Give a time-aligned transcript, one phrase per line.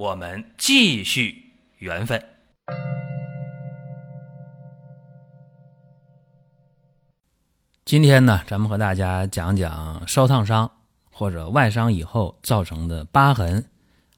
[0.00, 2.24] 我们继续缘分。
[7.84, 10.70] 今天呢，咱们和大家讲讲烧烫伤
[11.12, 13.62] 或者外伤以后造成的疤痕，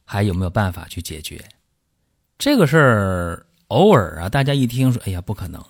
[0.05, 1.45] 还有没有办法去解决？
[2.39, 5.61] 这个事儿偶尔啊，大家一听说，哎呀，不可能，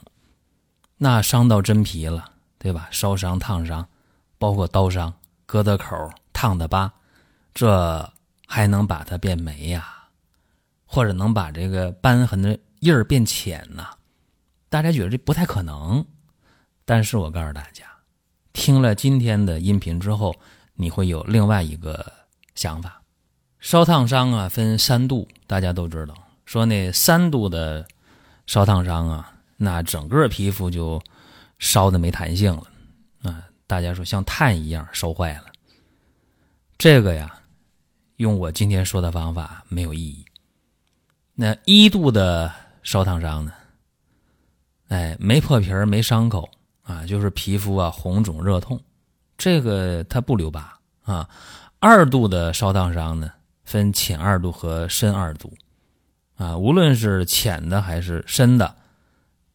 [0.98, 2.86] 那伤到真皮了，对吧？
[2.90, 3.88] 烧伤、烫伤，
[4.36, 5.14] 包括刀伤、
[5.46, 6.92] 割的口、烫的疤，
[7.54, 8.12] 这
[8.46, 10.00] 还能把它变没呀？
[10.92, 13.86] 或者能把这个瘢痕的印儿变浅呢？
[14.68, 16.04] 大家觉得这不太可能，
[16.84, 17.86] 但是我告诉大家。
[18.52, 20.34] 听了今天的音频之后，
[20.74, 22.12] 你会有另外一个
[22.54, 23.00] 想法。
[23.58, 26.14] 烧烫伤啊，分三度，大家都知道。
[26.44, 27.88] 说那三度的
[28.46, 31.02] 烧烫伤啊，那整个皮肤就
[31.58, 32.66] 烧的没弹性了
[33.22, 33.48] 啊。
[33.66, 35.44] 大家说像炭一样烧坏了。
[36.76, 37.34] 这个呀，
[38.16, 40.22] 用我今天说的方法没有意义。
[41.34, 42.52] 那一度的
[42.82, 43.52] 烧烫伤呢？
[44.88, 46.48] 哎，没破皮儿，没伤口。
[46.82, 48.78] 啊，就是皮肤啊红肿热痛，
[49.38, 51.30] 这个它不留疤啊。
[51.78, 53.30] 二度的烧烫伤呢，
[53.64, 55.52] 分浅二度和深二度，
[56.36, 58.74] 啊，无论是浅的还是深的，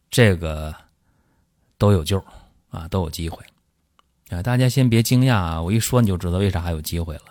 [0.09, 0.73] 这个
[1.78, 2.17] 都有救
[2.70, 3.44] 啊，都有机会
[4.30, 4.42] 啊。
[4.42, 7.23] 大家先别惊讶啊，我一说你就知道为啥还有机会了。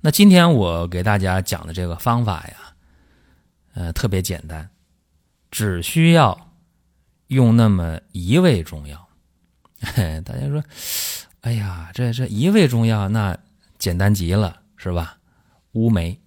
[0.00, 2.56] 那今天我给大家讲的这个方法呀，
[3.74, 4.68] 呃，特别简单，
[5.50, 6.48] 只需要。
[7.28, 9.08] 用那么一味中药，
[9.80, 10.62] 大家说，
[11.40, 13.34] 哎呀，这这一味中药那
[13.78, 15.16] 简单极了，是吧？
[15.72, 16.20] 乌梅。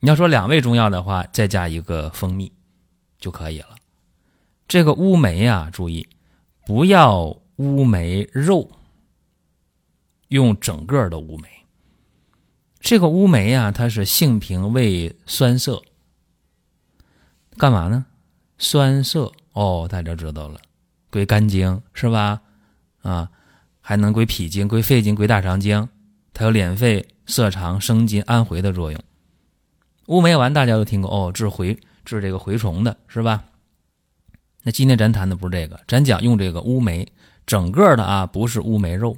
[0.00, 2.52] 你要说两味中药的话，再加一个蜂蜜
[3.18, 3.76] 就可以了。
[4.66, 6.06] 这个乌梅啊，注意
[6.66, 7.24] 不要
[7.56, 8.70] 乌梅肉，
[10.28, 11.48] 用整个的乌梅。
[12.78, 15.82] 这个乌梅啊，它是性平味酸涩，
[17.58, 18.06] 干嘛呢？
[18.56, 19.32] 酸涩。
[19.52, 20.60] 哦，大家知道了，
[21.10, 22.40] 归肝经是吧？
[23.02, 23.28] 啊，
[23.80, 25.88] 还能归脾经、归肺经、归大肠经，
[26.32, 29.00] 它有敛肺、涩肠、生津、安回的作用。
[30.06, 33.42] 乌梅丸大家都听过哦，治蛔、治这个蛔虫的是吧？
[34.62, 37.10] 那今天咱谈的不是这个，咱讲用这个乌梅，
[37.44, 39.16] 整个的啊，不是乌梅肉，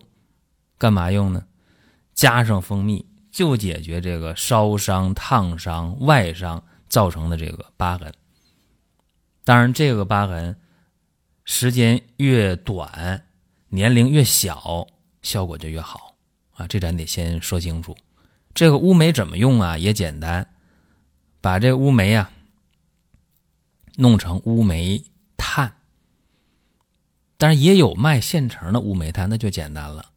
[0.78, 1.44] 干嘛用呢？
[2.14, 8.10] 加上蜂蜜，就解决这个烧伤、烫伤、外伤造成的这个疤痕。
[9.42, 10.54] 当然，这个疤痕
[11.44, 13.24] 时间越短，
[13.70, 14.86] 年龄越小，
[15.22, 16.14] 效果就越好
[16.54, 16.66] 啊！
[16.68, 17.96] 这咱得先说清楚。
[18.54, 19.78] 这个乌梅怎么用啊？
[19.78, 20.46] 也简单，
[21.40, 22.30] 把这乌梅啊
[23.96, 25.02] 弄成乌梅
[25.36, 25.72] 炭。
[27.38, 30.10] 但是也有卖现成的乌梅炭，那就简单了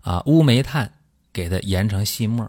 [0.00, 0.22] 啊！
[0.26, 0.92] 乌梅炭
[1.32, 2.48] 给它研成细末。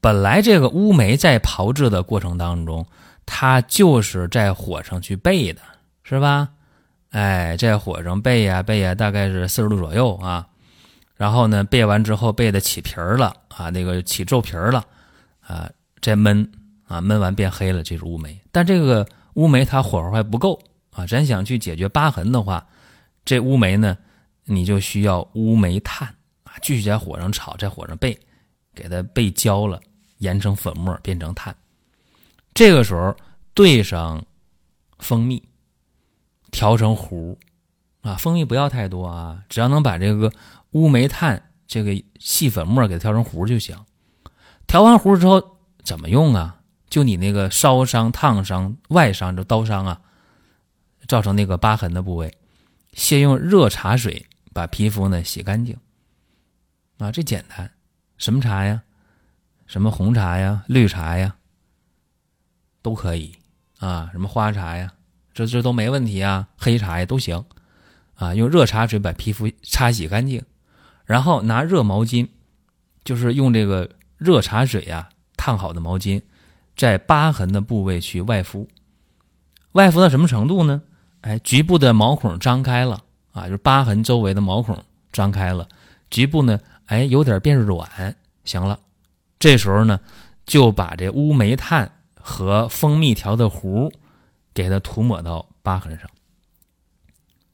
[0.00, 2.86] 本来这个乌梅在炮制的过程当中。
[3.30, 5.60] 它就是在火上去焙的，
[6.02, 6.48] 是吧？
[7.10, 10.48] 哎，在火上焙呀焙呀，大概是四十度左右啊。
[11.14, 14.82] 然后呢，焙完之后焙的起皮儿了啊，那个起皱皮儿了
[15.40, 15.68] 啊，
[16.00, 16.48] 再焖
[16.86, 18.40] 啊，焖完变黑了，这是乌梅。
[18.50, 20.58] 但这个乌梅它火候还不够
[20.90, 22.66] 啊，咱想去解决疤痕的话，
[23.24, 23.96] 这乌梅呢，
[24.44, 26.08] 你就需要乌梅炭
[26.44, 28.16] 啊，继续在火上炒，在火上焙，
[28.74, 29.78] 给它焙焦了，
[30.18, 31.54] 研成粉末，变成炭。
[32.58, 33.14] 这个时候
[33.54, 34.26] 兑上
[34.98, 35.48] 蜂蜜，
[36.50, 37.38] 调成糊
[38.00, 40.32] 啊，蜂蜜不要太多啊，只要能把这个
[40.72, 43.78] 乌梅炭这个细粉末给它调成糊就行。
[44.66, 46.58] 调完糊之后怎么用啊？
[46.90, 50.00] 就你那个烧伤、烫伤、外伤，就刀伤啊，
[51.06, 52.36] 造成那个疤痕的部位，
[52.92, 55.78] 先用热茶水把皮肤呢洗干净
[56.98, 57.70] 啊，这简单。
[58.16, 58.82] 什么茶呀？
[59.68, 60.64] 什么红茶呀？
[60.66, 61.36] 绿茶呀？
[62.88, 63.34] 都可以
[63.80, 64.90] 啊，什么花茶呀，
[65.34, 67.44] 这这都没问题啊，黑茶呀都行
[68.14, 68.34] 啊。
[68.34, 70.42] 用热茶水把皮肤擦洗干净，
[71.04, 72.28] 然后拿热毛巾，
[73.04, 76.22] 就是用这个热茶水呀烫好的毛巾，
[76.74, 78.66] 在疤痕的部位去外敷。
[79.72, 80.80] 外敷到什么程度呢？
[81.20, 83.02] 哎，局部的毛孔张开了
[83.32, 84.82] 啊，就是疤痕周围的毛孔
[85.12, 85.68] 张开了，
[86.08, 88.80] 局部呢，哎，有点变软，行了。
[89.38, 90.00] 这时候呢，
[90.46, 91.92] 就把这乌梅炭。
[92.28, 93.90] 和蜂蜜调的糊，
[94.52, 96.06] 给它涂抹到疤痕上。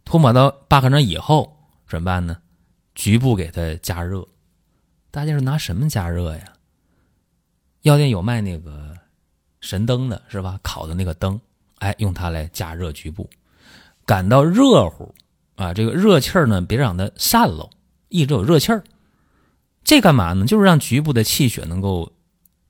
[0.04, 1.56] 涂抹到疤痕上以后
[1.88, 2.36] 怎么办呢？
[2.96, 4.26] 局部给它加热。
[5.12, 6.42] 大家是拿什么加热呀？
[7.82, 8.98] 药店有卖那个
[9.60, 10.58] 神灯的，是吧？
[10.60, 11.40] 烤的那个灯，
[11.78, 13.30] 哎，用它来加热局部，
[14.04, 15.14] 感到热乎
[15.54, 15.72] 啊！
[15.72, 17.70] 这个热气儿呢，别让它散喽，
[18.08, 18.82] 一直有热气儿。
[19.84, 20.44] 这干嘛呢？
[20.44, 22.12] 就是让局部的气血能够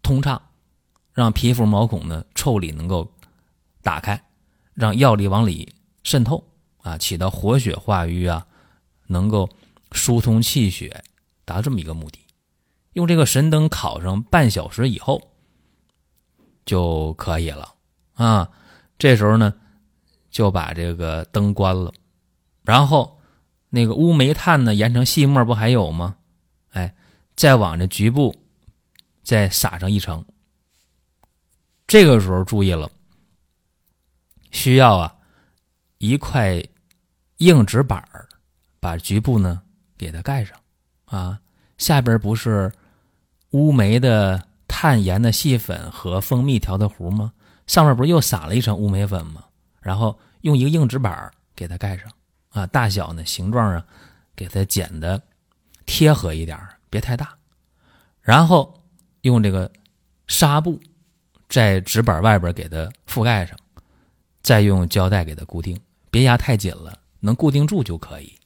[0.02, 0.42] 通畅，
[1.14, 3.10] 让皮肤毛孔呢腠理能够
[3.82, 4.20] 打开，
[4.74, 5.72] 让药力往里
[6.02, 6.44] 渗透
[6.82, 8.44] 啊，起到活血化瘀啊，
[9.06, 9.48] 能够
[9.92, 11.04] 疏通气血，
[11.44, 12.18] 达到这么一个目的。
[12.94, 15.30] 用这个神灯烤上半小时以后
[16.66, 17.74] 就可以了
[18.14, 18.50] 啊。
[18.98, 19.54] 这时候呢，
[20.30, 21.92] 就把这个灯关了，
[22.62, 23.20] 然后
[23.68, 26.16] 那个乌梅炭呢研成细末不还有吗？
[26.70, 26.94] 哎，
[27.36, 28.34] 再往这局部
[29.22, 30.24] 再撒上一层。
[31.94, 32.90] 这个时候注意了，
[34.50, 35.16] 需要啊
[35.98, 36.60] 一块
[37.36, 38.04] 硬纸板
[38.80, 39.62] 把局部呢
[39.96, 40.58] 给它盖上
[41.04, 41.40] 啊，
[41.78, 42.72] 下边不是。
[43.50, 47.32] 乌梅的碳盐的细粉和蜂蜜调的糊吗？
[47.68, 49.44] 上面不是又撒了一层乌梅粉吗？
[49.80, 52.10] 然后用一个硬纸板给它盖上
[52.48, 53.86] 啊，大小呢、形状啊，
[54.34, 55.22] 给它剪的
[55.86, 56.58] 贴合一点
[56.90, 57.38] 别太大。
[58.20, 58.82] 然后
[59.20, 59.70] 用这个
[60.26, 60.80] 纱布
[61.54, 63.56] 在纸板外边给它覆盖上，
[64.42, 65.80] 再用胶带给它固定，
[66.10, 68.36] 别压太紧了，能固定住就可以。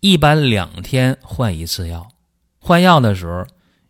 [0.00, 2.08] 一般两天换一次药，
[2.58, 3.46] 换药的时候。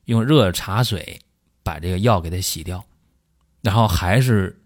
[0.06, 1.20] 用热茶水
[1.62, 2.84] 把这个药给它洗掉，
[3.60, 4.60] 然后还是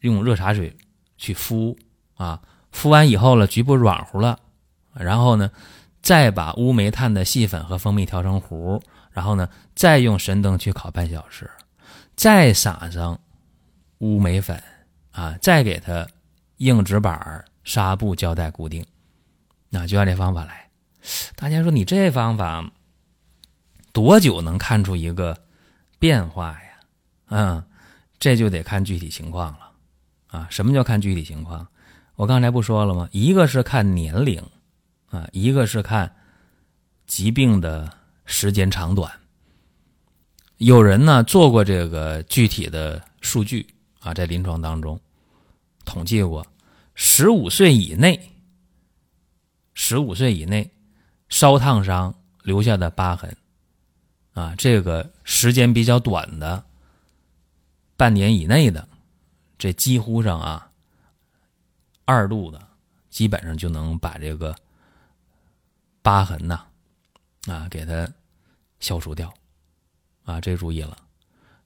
[0.00, 0.74] 用热茶水
[1.18, 1.76] 去敷
[2.14, 2.40] 啊，
[2.72, 4.38] 敷完以后了，局部软乎了，
[4.94, 5.50] 然后呢，
[6.00, 8.80] 再把乌梅炭的细粉和蜂蜜调成糊，
[9.10, 11.50] 然后呢，再用神灯去烤半小时，
[12.18, 13.20] 再撒上
[13.98, 14.60] 乌梅粉
[15.12, 16.04] 啊，再给它
[16.56, 18.84] 硬纸板、纱布、胶带固定，
[19.68, 20.68] 那就按这方法来。
[21.36, 22.72] 大家说你这方法？
[23.92, 25.44] 多久能看出一个
[26.00, 26.80] 变化呀？
[27.28, 27.64] 嗯，
[28.18, 29.70] 这就得看具体情况了
[30.26, 30.48] 啊。
[30.50, 31.68] 什么叫看具体情况？
[32.16, 33.08] 我刚才不说了吗？
[33.12, 34.44] 一个是看年龄
[35.10, 36.16] 啊，一个是看
[37.06, 37.92] 疾病的
[38.24, 39.08] 时间长短。
[40.58, 43.66] 有人呢做过这个具体的数据
[44.00, 45.00] 啊，在临床当中
[45.84, 46.46] 统计过，
[46.94, 48.32] 十五岁以内，
[49.72, 50.70] 十五岁以内
[51.28, 53.36] 烧烫伤留下的疤痕。
[54.34, 56.64] 啊，这个时间比较短的，
[57.96, 58.88] 半年以内的，
[59.58, 60.70] 这几乎上啊，
[62.04, 62.68] 二度的，
[63.10, 64.54] 基本上就能把这个
[66.02, 66.64] 疤痕呐，
[67.48, 68.08] 啊，给它
[68.78, 69.32] 消除掉，
[70.28, 70.98] 啊，这注意了。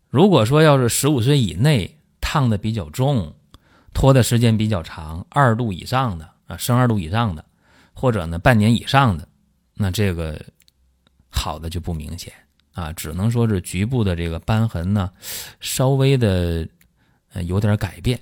[0.08, 3.34] 如果说要是十五岁以内烫的比较重，
[3.92, 7.44] 拖的时间比较长，二度以上的啊，升二度以上的，
[7.92, 9.26] 或者呢半年以上的，
[9.74, 10.40] 那这个
[11.28, 12.32] 好的就不明显。
[12.74, 15.12] 啊，只能说是局部的这个斑痕呢，
[15.60, 16.66] 稍微的
[17.44, 18.18] 有点改变，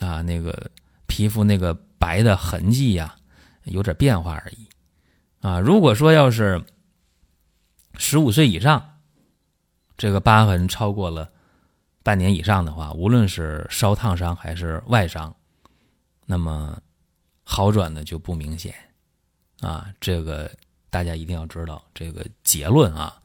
[0.00, 0.70] 啊，那个
[1.06, 3.16] 皮肤那个白的痕迹呀，
[3.64, 4.68] 有点变化而已。
[5.40, 6.62] 啊，如果说要是
[7.96, 8.89] 十五岁以上，
[10.00, 11.30] 这个疤痕超过了
[12.02, 15.36] 半年以上的话，无论是烧烫伤还是外伤，
[16.24, 16.80] 那么
[17.44, 18.74] 好转的就不明显。
[19.60, 20.50] 啊，这个
[20.88, 23.20] 大家一定要知道这个结论啊。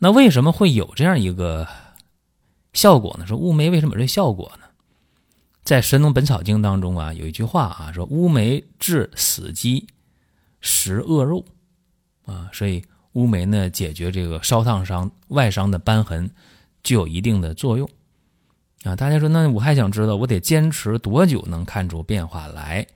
[0.00, 1.64] 那为什么会有这样一个
[2.72, 3.24] 效果呢？
[3.24, 4.64] 说乌梅为什么有这效果呢？
[5.62, 9.86] 在《神农本草经》当中啊，有一句话啊，说乌梅治死鸡，
[10.60, 11.44] 食恶肉
[12.24, 12.84] 啊，所以
[13.16, 16.30] 乌梅呢解决这个烧烫伤、外伤的瘢痕，
[16.82, 17.88] 具有一定的作用
[18.84, 18.94] 啊。
[18.94, 22.86] 大家说，那我还想知道，我得坚持多久能看出变化来？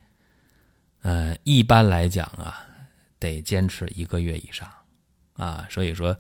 [1.03, 2.61] 呃，一般来讲啊，
[3.19, 4.69] 得坚持一个月以上
[5.35, 5.67] 啊。
[5.69, 6.17] 所以说。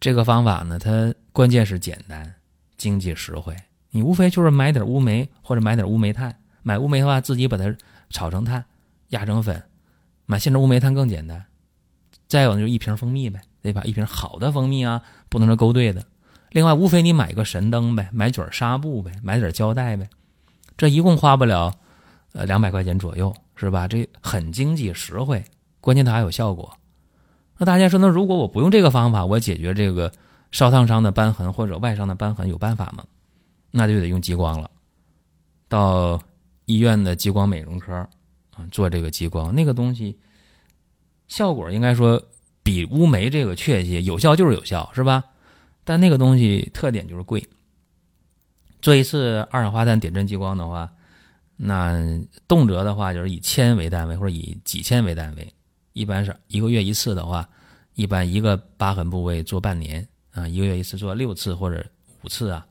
[0.00, 2.32] 这个方法呢，它关键是简单、
[2.76, 3.52] 经济实惠。
[3.90, 6.32] 你无非就是买点乌梅或者买点乌梅炭。
[6.62, 7.76] 买乌梅的话，自己把它
[8.08, 8.64] 炒成炭、
[9.08, 9.60] 压成粉；
[10.24, 11.44] 买现成乌梅炭更简单。
[12.28, 16.04] 再有呢就是一瓶蜂蜜呗，对吧一瓶好的蜂蜜啊，不能是勾兑的。
[16.50, 20.08] 另外，无非你买个神灯呗，买卷纱布呗，买点胶带呗。
[20.76, 21.74] 这一共花不了
[22.32, 23.88] 呃两百块钱左右，是吧？
[23.88, 25.44] 这很经济实惠，
[25.80, 26.72] 关键它还有效果。
[27.56, 30.12] 那大家说，那如果我不用这个方法，我解决这个
[30.52, 33.04] 烧烫伤的瘢痕或者外伤的瘢痕有办法吗？
[33.70, 34.70] 那就得用激光了。
[35.68, 36.18] 到
[36.64, 37.94] 医院的激光美容科
[38.54, 40.18] 啊做这个激光，那个东西
[41.28, 42.22] 效果应该说
[42.62, 45.22] 比乌梅这个确切，有效就是有效，是吧？
[45.84, 47.46] 但那个东西特点就是贵，
[48.82, 50.90] 做一次二氧化碳点阵激光的话，
[51.56, 51.98] 那
[52.46, 55.52] 动辄的话就是以千为单位或者以几千为单位，
[55.94, 57.48] 一般是一个月一次的话，
[57.94, 61.84] 一般一个疤痕部位做半年啊，一个月一次做六次或者
[62.22, 62.66] 五次啊，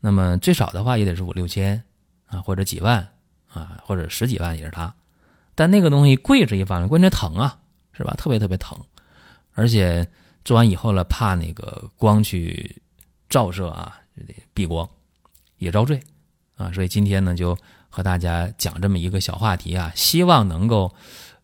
[0.00, 1.82] 那么最少的话也得是五六千
[2.26, 3.06] 啊，或者几万
[3.52, 4.94] 啊，或者十几万也是它。
[5.54, 7.58] 但那个东西贵是一方面，关键疼啊，
[7.98, 8.14] 是吧？
[8.16, 8.78] 特别特别疼，
[9.54, 10.06] 而且
[10.44, 12.80] 做完以后了，怕那个光去
[13.28, 14.88] 照射啊，就得避光。
[15.58, 16.00] 也遭罪，
[16.56, 17.58] 啊，所以今天呢，就
[17.90, 20.94] 和大家讲这么一个小话题啊，希望能够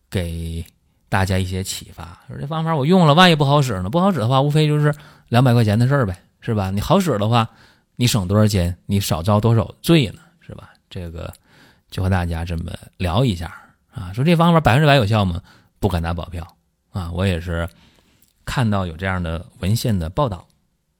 [0.09, 0.65] 给
[1.09, 2.17] 大家一些启发。
[2.29, 3.89] 说这方法我用了，万一不好使呢？
[3.89, 4.95] 不好使的话，无非就是
[5.27, 6.71] 两百块钱的事儿呗，是吧？
[6.71, 7.49] 你好使的话，
[7.97, 8.77] 你省多少钱？
[8.85, 10.21] 你少遭多少罪呢？
[10.39, 10.69] 是吧？
[10.89, 11.33] 这个
[11.91, 13.53] 就和大家这么聊一下
[13.91, 14.13] 啊。
[14.13, 15.41] 说这方法百分之百有效吗？
[15.87, 16.47] 不敢打保票
[16.91, 17.11] 啊。
[17.11, 17.67] 我也是
[18.43, 20.47] 看到有这样的文献的报道，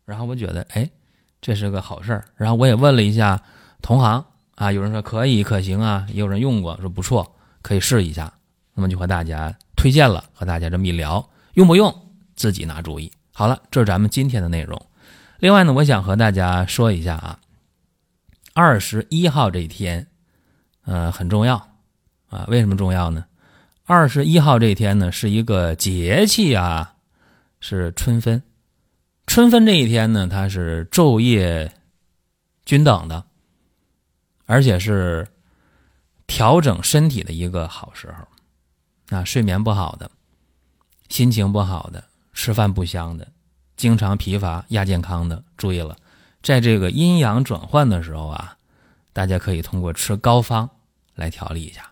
[0.06, 0.90] 然后我觉得，哎。
[1.42, 3.40] 这是个好事儿，然后我也问了一下
[3.80, 4.26] 同行
[4.56, 8.34] 啊，有人说可以可行啊，也有人用过说不错，可以试一下。
[8.74, 11.94] 那么就和大家推荐了，和大家这么一聊，用不用
[12.36, 13.12] 自己拿主意。
[13.32, 14.82] 好了，这是咱们今天的内容。
[15.38, 17.38] 另外呢，我想和大家说一下啊，
[18.56, 20.08] 二十一号这一天，
[20.86, 21.58] 呃，很重要
[22.28, 22.46] 啊。
[22.48, 23.24] 为什么重要呢？
[23.88, 26.96] 二十一号这一天呢，是一个节气啊，
[27.60, 28.42] 是春分。
[29.28, 31.72] 春分这一天呢，它是昼夜
[32.66, 33.24] 均等的，
[34.48, 35.28] 而且是
[36.26, 39.16] 调整身体的一个好时候。
[39.16, 40.10] 啊，睡眠不好的、
[41.10, 43.28] 心情不好的、吃饭不香的、
[43.78, 45.96] 经常疲乏、亚健康的，注意了，
[46.42, 48.58] 在这个阴阳转换的时候啊，
[49.14, 50.68] 大家可以通过吃膏方
[51.14, 51.88] 来调理一下。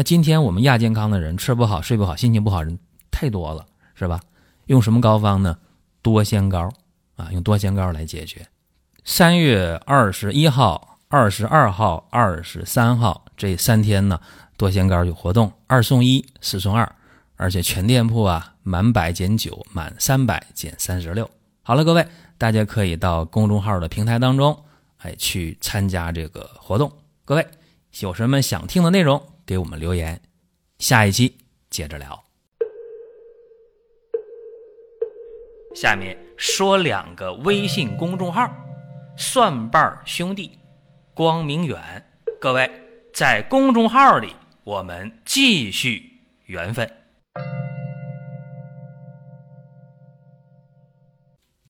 [0.00, 2.78] 那今天我们亚健康的人，吃不好、睡不好、心情不好人
[3.10, 4.18] 太多了，是吧？
[4.64, 5.58] 用什么膏方呢？
[6.00, 6.72] 多仙膏
[7.16, 8.46] 啊，用多仙膏来解决。
[9.04, 14.18] 三月二十一号、二十二号、二十三号这三天呢，
[14.56, 16.90] 多仙膏有活动，二送一，四送二，
[17.36, 21.30] 而且全店铺啊，满百减九，满三百减三十六。
[21.60, 24.58] 好了，各位，大家可以到公众号的平台当中，
[24.96, 26.90] 哎，去参加这个活动。
[27.26, 27.46] 各位
[27.98, 30.22] 有什么想听的内容，给我们留言，
[30.78, 31.36] 下一期
[31.70, 32.22] 接着聊。
[35.74, 38.48] 下面说两个微信公众号：
[39.16, 40.56] 蒜瓣兄弟、
[41.12, 41.80] 光明远。
[42.40, 42.70] 各位
[43.12, 46.88] 在公众号里，我们继续缘分。